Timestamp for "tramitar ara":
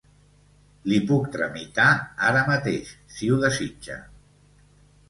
1.35-2.43